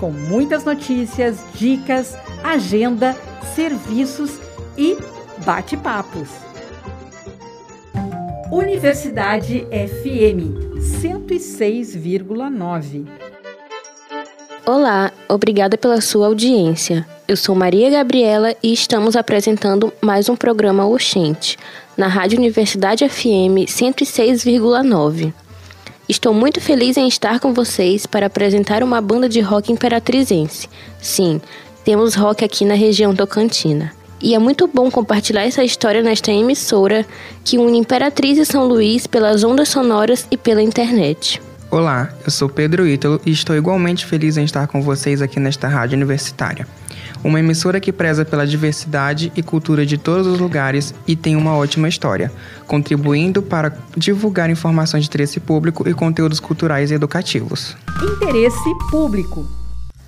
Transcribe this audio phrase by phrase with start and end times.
[0.00, 3.14] com muitas notícias, dicas, agenda,
[3.54, 4.40] serviços
[4.76, 4.98] e
[5.44, 6.28] bate-papos.
[8.50, 10.72] Universidade FM
[11.02, 13.06] 106,9.
[14.66, 17.06] Olá, obrigada pela sua audiência.
[17.28, 21.58] Eu sou Maria Gabriela e estamos apresentando mais um programa Oxente,
[21.96, 25.34] na Rádio Universidade FM 106,9.
[26.10, 30.68] Estou muito feliz em estar com vocês para apresentar uma banda de rock imperatrizense.
[31.00, 31.40] Sim,
[31.84, 33.92] temos rock aqui na região tocantina.
[34.20, 37.06] E é muito bom compartilhar essa história nesta emissora
[37.44, 41.40] que une Imperatriz e São Luís pelas ondas sonoras e pela internet.
[41.72, 45.68] Olá, eu sou Pedro Ítalo e estou igualmente feliz em estar com vocês aqui nesta
[45.68, 46.66] rádio universitária.
[47.22, 51.54] Uma emissora que preza pela diversidade e cultura de todos os lugares e tem uma
[51.54, 52.32] ótima história,
[52.66, 57.76] contribuindo para divulgar informações de interesse público e conteúdos culturais e educativos.
[58.02, 59.46] Interesse público.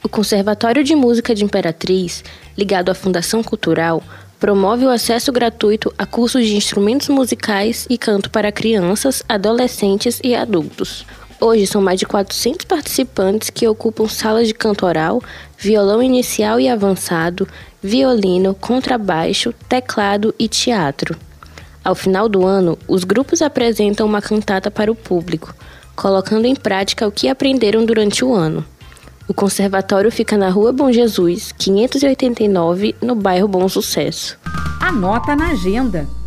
[0.00, 2.22] O Conservatório de Música de Imperatriz,
[2.56, 4.00] ligado à Fundação Cultural,
[4.38, 10.36] promove o acesso gratuito a cursos de instrumentos musicais e canto para crianças, adolescentes e
[10.36, 11.04] adultos.
[11.40, 15.22] Hoje são mais de 400 participantes que ocupam salas de canto oral,
[15.56, 17.46] violão inicial e avançado,
[17.80, 21.16] violino, contrabaixo, teclado e teatro.
[21.84, 25.54] Ao final do ano, os grupos apresentam uma cantata para o público,
[25.94, 28.64] colocando em prática o que aprenderam durante o ano.
[29.28, 34.36] O conservatório fica na Rua Bom Jesus, 589, no bairro Bom Sucesso.
[34.80, 36.17] Anota na agenda.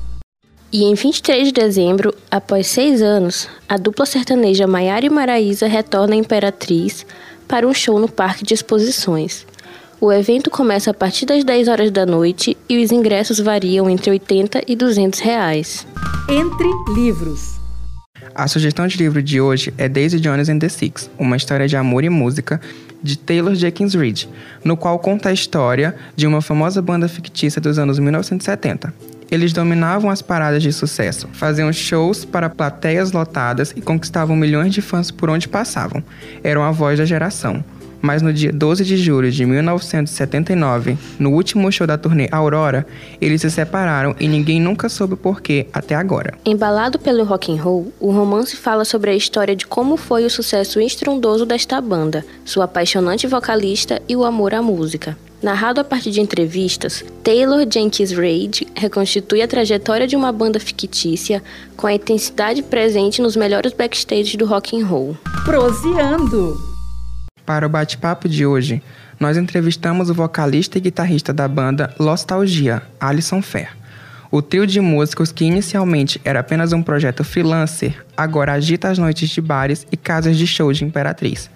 [0.74, 6.14] E em 23 de dezembro, após seis anos, a dupla sertaneja Maiara e Maraísa retorna
[6.14, 7.06] à Imperatriz
[7.46, 9.46] para um show no Parque de Exposições.
[10.00, 14.12] O evento começa a partir das 10 horas da noite e os ingressos variam entre
[14.12, 15.86] 80 e 200 reais.
[16.30, 17.60] Entre livros.
[18.34, 21.76] A sugestão de livro de hoje é Daisy Jones and the Six, uma história de
[21.76, 22.62] amor e música
[23.04, 24.30] de Taylor Jenkins Reid,
[24.64, 29.11] no qual conta a história de uma famosa banda fictícia dos anos 1970.
[29.32, 34.82] Eles dominavam as paradas de sucesso, faziam shows para plateias lotadas e conquistavam milhões de
[34.82, 36.04] fãs por onde passavam.
[36.44, 37.64] Eram a voz da geração.
[38.02, 42.86] Mas no dia 12 de julho de 1979, no último show da turnê Aurora,
[43.22, 46.34] eles se separaram e ninguém nunca soube porquê até agora.
[46.44, 50.30] Embalado pelo rock and roll, o romance fala sobre a história de como foi o
[50.30, 55.16] sucesso estrondoso desta banda, sua apaixonante vocalista e o amor à música.
[55.42, 61.42] Narrado a partir de entrevistas, Taylor Jenkins Reid reconstitui a trajetória de uma banda fictícia
[61.76, 65.18] com a intensidade presente nos melhores backstage do rock and roll.
[65.44, 66.56] Proseando.
[67.44, 68.84] Para o bate-papo de hoje,
[69.20, 73.70] nós entrevistamos o vocalista e guitarrista da banda Lostalgia, Alison Fair.
[74.30, 79.30] O trio de músicos que inicialmente era apenas um projeto freelancer, agora agita as noites
[79.32, 81.50] de bares e casas de show de Imperatriz.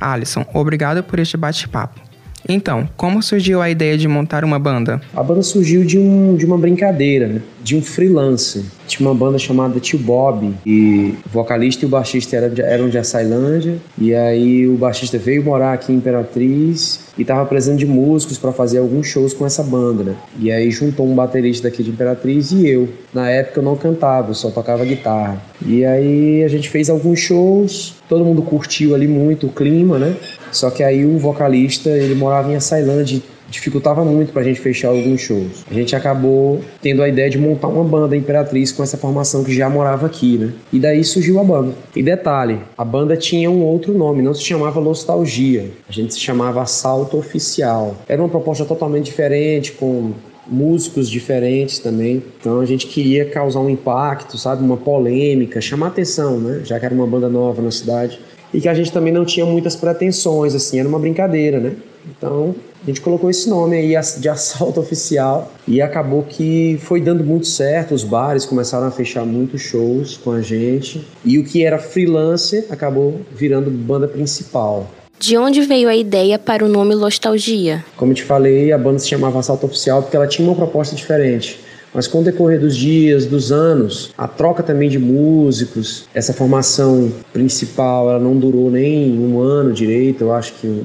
[0.00, 2.11] Alison, obrigado por este bate-papo.
[2.48, 5.00] Então, como surgiu a ideia de montar uma banda?
[5.14, 7.42] A banda surgiu de, um, de uma brincadeira, né?
[7.62, 8.64] de um freelance.
[8.86, 12.88] Tinha uma banda chamada Tio Bob, e o vocalista e o baixista eram de, eram
[12.88, 17.86] de Açailândia, e aí o baixista veio morar aqui em Imperatriz e estava precisando de
[17.86, 20.16] músicos para fazer alguns shows com essa banda, né?
[20.38, 22.88] E aí juntou um baterista daqui de Imperatriz e eu.
[23.14, 25.40] Na época eu não cantava, eu só tocava guitarra.
[25.64, 30.16] E aí a gente fez alguns shows, todo mundo curtiu ali muito o clima, né?
[30.52, 33.20] Só que aí o vocalista, ele morava em Açailândia
[33.52, 35.64] dificultava muito pra gente fechar alguns shows.
[35.70, 39.54] A gente acabou tendo a ideia de montar uma banda Imperatriz com essa formação que
[39.54, 40.52] já morava aqui, né?
[40.72, 41.74] E daí surgiu a banda.
[41.94, 46.20] E detalhe, a banda tinha um outro nome, não se chamava Nostalgia, a gente se
[46.20, 47.96] chamava Assalto Oficial.
[48.08, 50.12] Era uma proposta totalmente diferente, com
[50.46, 52.22] músicos diferentes também.
[52.40, 56.62] Então a gente queria causar um impacto, sabe, uma polêmica, chamar atenção, né?
[56.64, 58.18] Já que era uma banda nova na cidade
[58.52, 61.72] e que a gente também não tinha muitas pretensões, assim, era uma brincadeira, né?
[62.08, 67.22] Então a gente colocou esse nome aí de assalto oficial e acabou que foi dando
[67.22, 67.94] muito certo.
[67.94, 72.66] Os bares começaram a fechar muitos shows com a gente e o que era freelancer
[72.70, 74.88] acabou virando banda principal.
[75.18, 77.84] De onde veio a ideia para o nome Nostalgia?
[77.96, 80.96] Como eu te falei, a banda se chamava Assalto Oficial porque ela tinha uma proposta
[80.96, 81.60] diferente.
[81.94, 87.12] Mas com o decorrer dos dias, dos anos, a troca também de músicos, essa formação
[87.32, 90.84] principal, ela não durou nem um ano direito, eu acho que.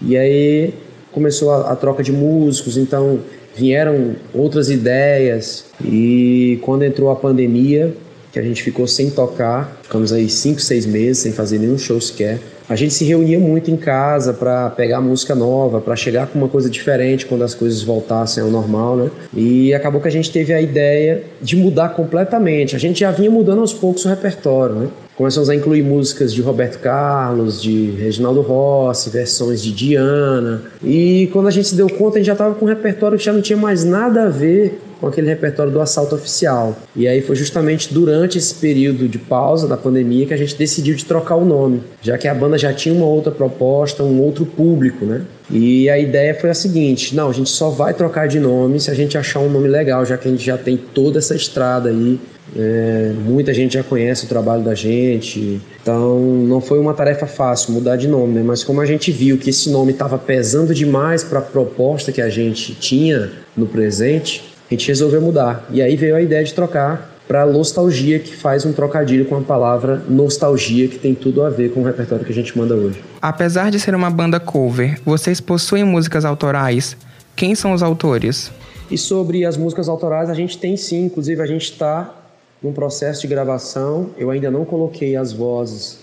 [0.00, 0.72] E aí
[1.12, 3.20] começou a, a troca de músicos, então
[3.54, 7.94] vieram outras ideias e quando entrou a pandemia,
[8.32, 12.00] que a gente ficou sem tocar, ficamos aí cinco, seis meses sem fazer nenhum show
[12.00, 12.40] sequer.
[12.68, 16.48] A gente se reunia muito em casa para pegar música nova, para chegar com uma
[16.48, 19.10] coisa diferente quando as coisas voltassem ao normal, né?
[19.34, 22.74] E acabou que a gente teve a ideia de mudar completamente.
[22.74, 24.88] A gente já vinha mudando aos poucos o repertório, né?
[25.16, 30.62] Começamos a incluir músicas de Roberto Carlos, de Reginaldo Rossi, versões de Diana.
[30.82, 33.24] E quando a gente se deu conta, a gente já estava com um repertório que
[33.24, 36.76] já não tinha mais nada a ver com aquele repertório do assalto oficial.
[36.96, 40.96] E aí foi justamente durante esse período de pausa da pandemia que a gente decidiu
[40.96, 44.44] de trocar o nome, já que a banda já tinha uma outra proposta, um outro
[44.44, 45.22] público, né?
[45.48, 48.90] E a ideia foi a seguinte: não, a gente só vai trocar de nome se
[48.90, 51.90] a gente achar um nome legal, já que a gente já tem toda essa estrada
[51.90, 52.18] aí
[52.56, 57.72] é, muita gente já conhece o trabalho da gente, então não foi uma tarefa fácil
[57.72, 58.42] mudar de nome, né?
[58.44, 62.20] mas como a gente viu que esse nome estava pesando demais para a proposta que
[62.20, 65.66] a gente tinha no presente, a gente resolveu mudar.
[65.70, 69.40] E aí veio a ideia de trocar para nostalgia, que faz um trocadilho com a
[69.40, 73.02] palavra nostalgia, que tem tudo a ver com o repertório que a gente manda hoje.
[73.20, 76.96] Apesar de ser uma banda cover, vocês possuem músicas autorais?
[77.34, 78.52] Quem são os autores?
[78.90, 82.23] E sobre as músicas autorais, a gente tem sim, inclusive a gente está
[82.64, 84.10] num processo de gravação.
[84.16, 85.98] Eu ainda não coloquei as vozes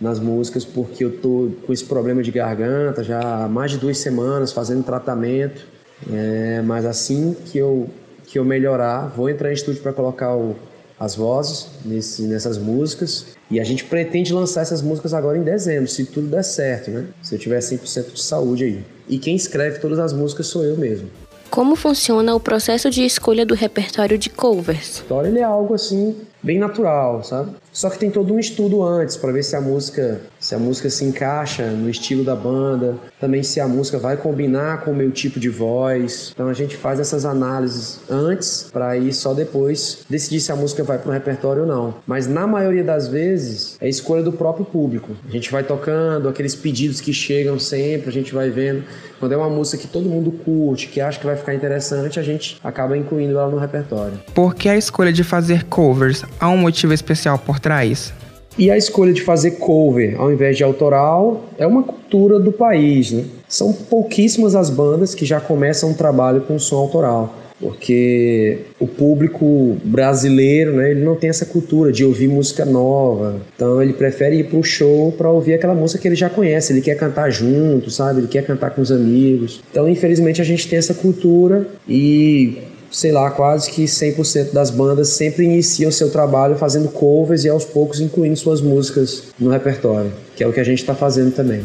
[0.00, 3.98] nas músicas porque eu tô com esse problema de garganta já há mais de duas
[3.98, 5.66] semanas fazendo tratamento.
[6.10, 7.90] É, mas assim que eu
[8.26, 10.54] que eu melhorar, vou entrar em estúdio para colocar o,
[11.00, 13.26] as vozes nesse, nessas músicas.
[13.50, 17.06] E a gente pretende lançar essas músicas agora em dezembro, se tudo der certo, né?
[17.20, 18.84] Se eu tiver 100% de saúde aí.
[19.08, 21.10] E quem escreve todas as músicas sou eu mesmo.
[21.50, 25.02] Como funciona o processo de escolha do repertório de covers?
[25.26, 27.52] Ele é algo assim bem natural, sabe?
[27.72, 30.90] Só que tem todo um estudo antes para ver se a música, se a música
[30.90, 35.10] se encaixa no estilo da banda, também se a música vai combinar com o meu
[35.10, 36.32] tipo de voz.
[36.34, 40.82] Então a gente faz essas análises antes para aí só depois decidir se a música
[40.82, 41.94] vai para o repertório ou não.
[42.06, 45.10] Mas na maioria das vezes é escolha do próprio público.
[45.28, 48.82] A gente vai tocando aqueles pedidos que chegam sempre, a gente vai vendo.
[49.20, 52.22] Quando é uma música que todo mundo curte, que acha que vai ficar interessante, a
[52.22, 54.18] gente acaba incluindo ela no repertório.
[54.34, 56.24] Por que a escolha de fazer covers?
[56.38, 58.12] Há um motivo especial por trás?
[58.58, 63.10] E a escolha de fazer cover ao invés de autoral é uma cultura do país,
[63.10, 63.24] né?
[63.48, 69.76] São pouquíssimas as bandas que já começam um trabalho com som autoral, porque o público
[69.84, 73.40] brasileiro, né, ele não tem essa cultura de ouvir música nova.
[73.54, 76.72] Então ele prefere ir para o show para ouvir aquela música que ele já conhece,
[76.72, 78.20] ele quer cantar junto, sabe?
[78.20, 79.62] Ele quer cantar com os amigos.
[79.70, 82.58] Então, infelizmente a gente tem essa cultura e
[82.90, 87.64] sei lá, quase que 100% das bandas sempre iniciam seu trabalho fazendo covers e aos
[87.64, 91.64] poucos incluindo suas músicas no repertório, que é o que a gente está fazendo também.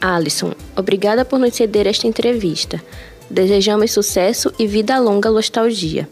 [0.00, 2.80] Alisson, obrigada por nos ceder esta entrevista.
[3.28, 6.08] Desejamos sucesso e vida longa nostalgia.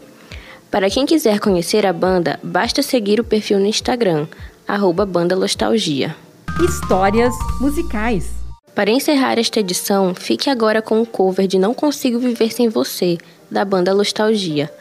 [0.71, 4.27] Para quem quiser conhecer a banda, basta seguir o perfil no Instagram,
[4.67, 6.15] arroba Banda Nostalgia.
[6.59, 8.42] Histórias musicais.
[8.75, 13.19] Para encerrar esta edição, fique agora com o cover de Não Consigo Viver Sem Você,
[13.49, 14.71] da banda Nostalgia.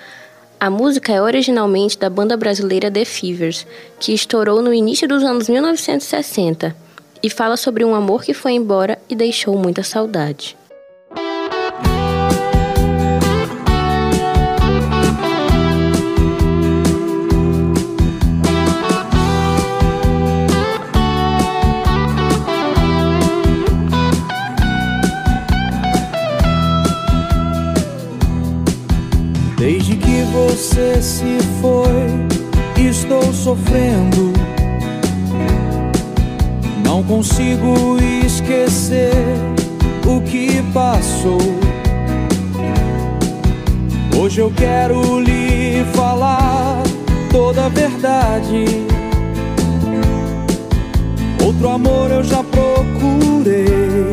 [0.59, 3.67] A música é originalmente da banda brasileira The Fevers,
[4.01, 6.75] que estourou no início dos anos 1960
[7.23, 10.57] e fala sobre um amor que foi embora e deixou muita saudade.
[30.73, 34.33] Você se foi, estou sofrendo.
[36.83, 39.13] Não consigo esquecer
[40.07, 41.39] o que passou.
[44.19, 46.83] Hoje eu quero lhe falar
[47.31, 48.65] toda a verdade.
[51.45, 54.09] Outro amor eu já procurei,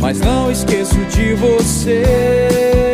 [0.00, 2.85] mas não esqueço de você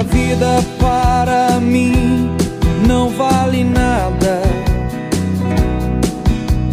[0.00, 2.34] a vida para mim
[2.88, 4.40] não vale nada.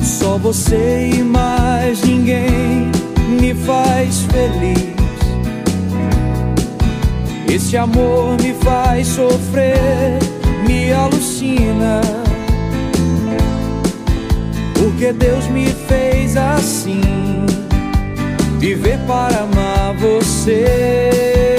[0.02, 2.90] Só você e mais ninguém
[3.28, 4.96] me faz feliz.
[7.50, 10.20] Esse amor me faz sofrer,
[10.66, 12.00] me alucina.
[14.74, 17.02] Porque Deus me fez assim,
[18.60, 21.57] viver para amar você.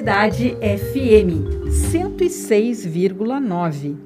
[0.00, 3.98] Universidade FM 106,9.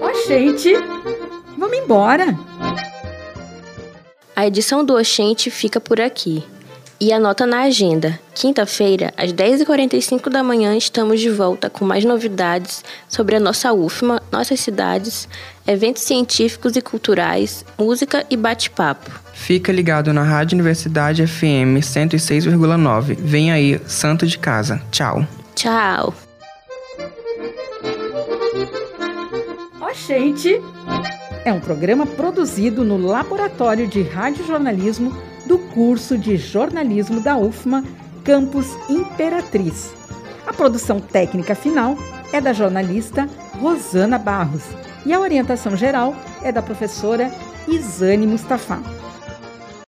[0.00, 0.72] Ó, gente,
[1.58, 2.38] vamos embora!
[4.36, 6.44] A edição do Oxente fica por aqui.
[7.00, 8.20] E anota na agenda.
[8.36, 14.22] Quinta-feira, às 10h45 da manhã, estamos de volta com mais novidades sobre a nossa UFMA,
[14.30, 15.28] nossas cidades,
[15.66, 19.10] eventos científicos e culturais, música e bate-papo.
[19.40, 23.16] Fica ligado na Rádio Universidade FM 106,9.
[23.18, 24.82] Vem aí, Santo de Casa.
[24.92, 25.26] Tchau.
[25.56, 26.14] Tchau.
[29.80, 30.60] Ó, oh, gente!
[31.44, 35.16] É um programa produzido no Laboratório de Radiojornalismo
[35.46, 37.82] do curso de jornalismo da UFMA,
[38.22, 39.94] Campus Imperatriz.
[40.46, 41.96] A produção técnica final
[42.30, 43.26] é da jornalista
[43.58, 44.64] Rosana Barros
[45.04, 47.32] e a orientação geral é da professora
[47.66, 48.99] Isane Mustafa.